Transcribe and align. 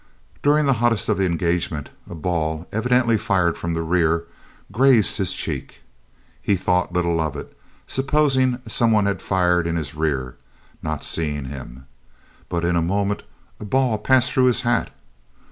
During 0.41 0.65
the 0.65 0.73
hottest 0.81 1.09
of 1.09 1.19
the 1.19 1.27
engagement 1.27 1.91
a 2.09 2.15
ball, 2.15 2.67
evidently 2.71 3.19
fired 3.19 3.55
from 3.55 3.75
the 3.75 3.83
rear, 3.83 4.25
grazed 4.71 5.17
his 5.17 5.31
cheek. 5.31 5.81
He 6.41 6.55
thought 6.55 6.91
little 6.91 7.19
of 7.19 7.35
it, 7.35 7.55
supposing 7.85 8.63
some 8.67 8.91
one 8.91 9.05
had 9.05 9.21
fired 9.21 9.67
in 9.67 9.75
his 9.75 9.93
rear, 9.93 10.37
not 10.81 11.03
seeing 11.03 11.45
him. 11.45 11.85
But 12.49 12.65
in 12.65 12.75
a 12.75 12.81
moment 12.81 13.21
a 13.59 13.63
ball 13.65 13.99
passed 13.99 14.31
through 14.31 14.45
his 14.45 14.61
hat. 14.61 14.89